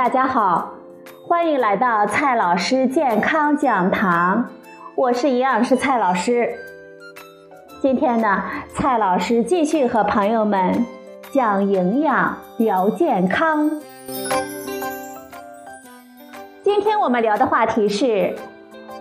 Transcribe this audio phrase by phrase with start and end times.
[0.00, 0.72] 大家好，
[1.28, 4.48] 欢迎来到蔡老师健康讲堂，
[4.94, 6.48] 我是营养师蔡老师。
[7.82, 8.42] 今天呢，
[8.72, 10.86] 蔡老师继续和朋友们
[11.34, 13.70] 讲营养聊健康。
[16.62, 18.34] 今天我们聊的话题是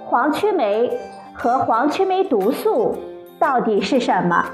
[0.03, 0.99] 黄曲霉
[1.33, 2.97] 和黄曲霉毒素
[3.39, 4.45] 到底是什么？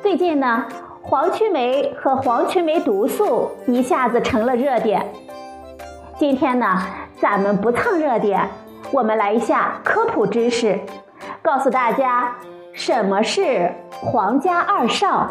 [0.00, 0.64] 最近呢？
[1.12, 5.06] 黄曲霉和黄曲霉毒素一下子成了热点。
[6.18, 6.86] 今天呢，
[7.20, 8.48] 咱们不蹭热点，
[8.90, 10.80] 我们来一下科普知识，
[11.42, 12.34] 告诉大家
[12.72, 15.30] 什么是黄家二少，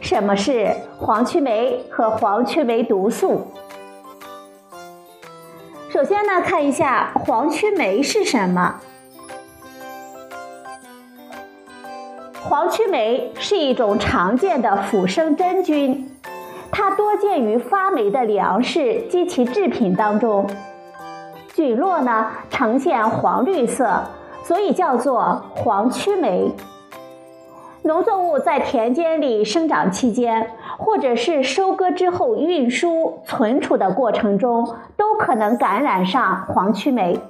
[0.00, 3.46] 什么是黄曲霉和黄曲霉毒素。
[5.90, 8.80] 首先呢，看一下黄曲霉是什么。
[12.50, 16.10] 黄曲霉是一种常见的腐生真菌，
[16.72, 20.50] 它多见于发霉的粮食及其制品当中。
[21.54, 24.02] 菌落呢呈现黄绿色，
[24.42, 26.50] 所以叫做黄曲霉。
[27.82, 37.20] 农作物在田间里生长期间，或者是收割之后运输、存储的过程中，都可能感染上黄曲霉。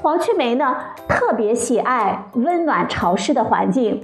[0.00, 0.76] 黄曲霉呢
[1.08, 4.00] 特别喜爱温暖潮湿的环境。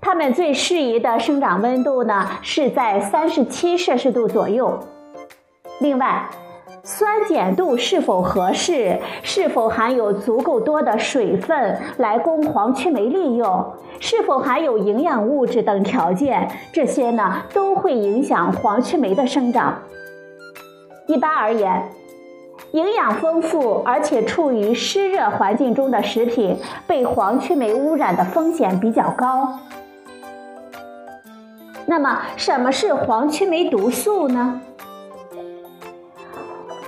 [0.00, 4.78] 它们最适宜的生长温度呢，是在三十七摄氏度左右。
[5.80, 6.28] 另外，
[6.82, 19.82] 酸碱度是否合适，是否含有足够多的水分来供黄曲霉利用，是否含有营养物质等条件，这些呢都会影响黄曲霉的生长。
[21.06, 21.90] 一般而言，
[22.72, 29.58] 营养丰富而且处于湿热环境中的食品，被黄曲霉污染的风险比较高。
[31.90, 34.60] 那么，什么是黄曲霉毒素呢？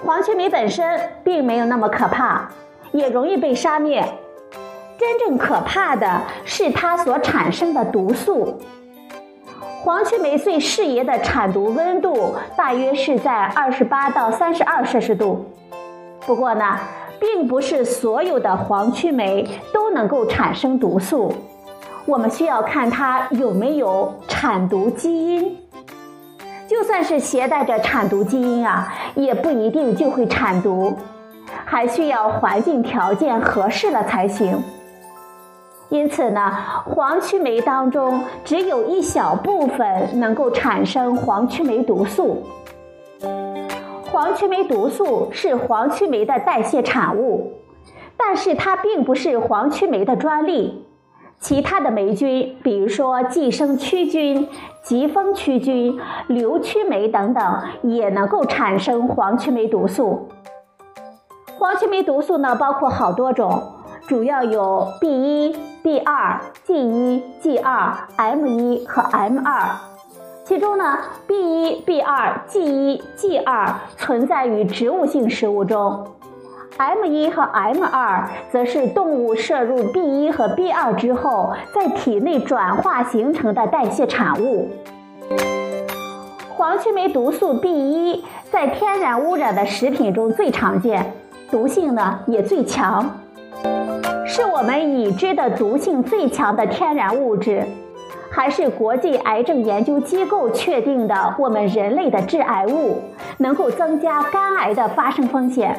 [0.04, 2.50] 黄曲霉本身并没有那么可怕，
[2.92, 4.04] 也容易被杀灭。
[4.98, 8.60] 真正可怕的是它所产生的毒素。
[9.82, 15.46] 黄曲霉最适宜的产毒温度大约是在二十八到三十二摄氏度。
[16.26, 16.78] 不过呢，
[17.18, 21.32] 并不是所有的黄曲霉都能够产生毒素。
[22.06, 25.56] 我们需要看它有没有产毒基因，
[26.66, 30.96] 就算是携带着产毒基因啊，也不一定就会产毒，
[31.64, 34.62] 还需要环境条件合适了才行。
[35.88, 42.44] 因此呢，黄曲霉当中只有一小部分能够产生黄曲霉毒素。
[44.10, 47.52] 黄曲霉毒素是黄曲霉的代谢产物，
[48.16, 50.84] 但是它并不是黄曲霉的专利。
[51.40, 54.46] 其他的霉菌，比如说寄生曲菌、
[54.82, 60.28] 疾风曲菌、瘤曲霉等等，也能够产生黄曲霉毒素。
[61.58, 63.62] 黄曲霉毒素呢，包括好多种，
[64.06, 69.76] 主要有 B 一、B 二、G 一、G 二、M 一和 M 二。
[70.44, 76.06] 其中呢，B 一、B 二、G 一、G 二存在于植物性食物中。
[76.80, 84.70] M 一和 M 二则是动物摄入 B 一和 B 二之后，在体内转化形成的代谢产物。
[86.48, 91.12] 黄曲霉毒素 B 一在天然污染的食品中最常见，
[91.50, 93.10] 毒性呢也最强，
[94.26, 97.62] 是我们已知的毒性最强的天然物质，
[98.30, 103.02] 还是国际癌症研究机构确定的我们人类的致癌物，
[103.36, 105.76] 能够增加肝癌的发生风险。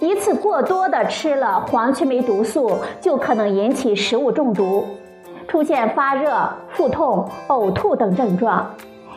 [0.00, 4.84] 一次过多的吃了黄曲霉毒素，就可能引起食物中毒，
[5.48, 8.70] 出现发热、腹痛、呕吐等症状，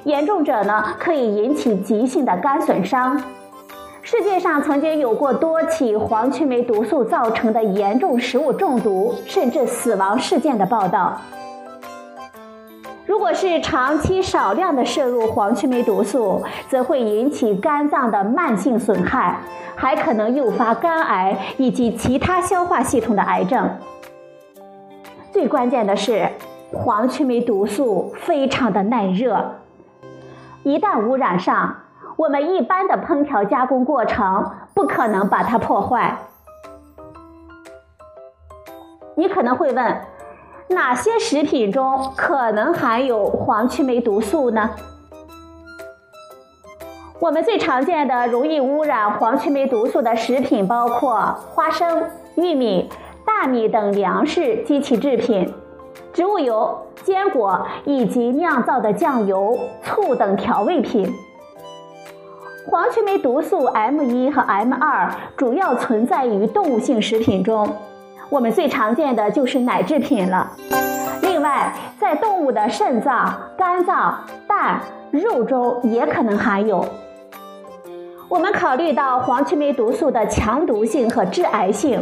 [0.05, 3.21] 严重者呢可以引起急性的肝损伤。
[4.01, 11.21] 世界上曾经有过多起黄曲霉毒素造成的严重食物中毒甚至死亡事件的报道。
[13.11, 19.35] 如果是长期少量的摄入黄曲霉毒素，则会引起肝脏的慢性损害。
[19.75, 23.69] 还可能诱发肝癌以及其他消化系统的癌症。
[25.29, 26.29] 最关键的是，
[26.71, 29.55] 黄曲霉毒素非常的耐热，
[30.63, 31.75] 一旦污染上，
[32.15, 36.17] 我们一般的烹调加工过程不可能把它破坏。
[39.15, 40.01] 你可能会问，
[40.71, 44.69] 哪些食品中可能含有黄曲霉毒素呢？
[47.19, 52.89] 我们最常见的容易污染黄曲霉毒素的食品包括花生、玉米、
[53.25, 55.53] 大米等粮食及其制品、
[56.13, 61.13] 植物油、坚果以及酿造的酱油、醋等调味品，
[62.69, 67.67] 黄曲霉毒素 M 一和 M 二主要存在于动物性食品中，
[68.31, 70.49] 我们最常见的就是奶制品了。
[71.21, 74.79] 另外，在动物的肾脏、肝脏、蛋、
[75.11, 76.85] 肉中也可能含有。
[78.29, 82.01] 我们考虑到黄曲霉毒素的强毒性和致癌性，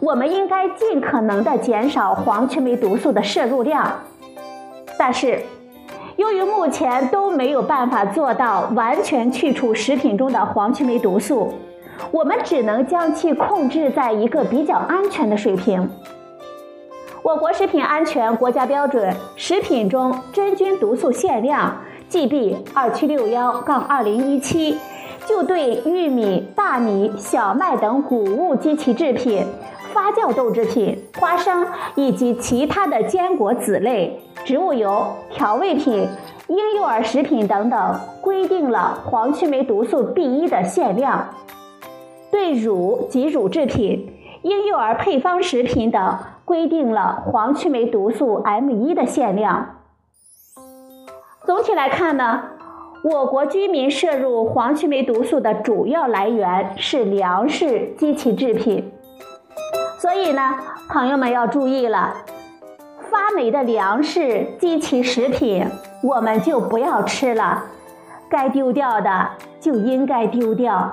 [0.00, 3.92] 我们应该尽可能的减少黄曲霉毒素的摄入量。
[4.98, 5.42] 但是，
[6.16, 11.52] 由于目前都没有办法做到完全去除食品中的黄曲霉毒素，
[12.10, 15.88] 我们只能将其控制在一个比较安全的水平。
[17.22, 21.76] 我国食品安全国家标准《食品中真菌毒素限量
[22.08, 24.74] GB 二七六幺杠二零一七》
[25.26, 29.44] 就对玉米、大米、小麦等谷物及其制品、
[29.92, 31.66] 发酵豆制品、花生
[31.96, 34.18] 以及其他的坚果子类。
[34.44, 36.08] 植物油、调味品、
[36.46, 41.18] 婴幼儿食品等等，规定了黄曲霉毒素 B 一的限量；
[42.30, 49.76] 对乳及乳制品、婴幼儿配方食品等，规定了黄曲霉毒素 M 一的限量。
[51.44, 52.42] 总体来看呢，
[53.02, 58.92] 我国居民摄入黄曲霉毒素的主要来源是粮食及其制品，
[59.98, 60.56] 所以呢，
[60.88, 62.16] 朋友们要注意了。
[63.10, 65.66] 发霉的粮食及其食品，
[66.02, 67.64] 我们就不要吃了，
[68.28, 70.92] 该丢掉的就应该丢掉。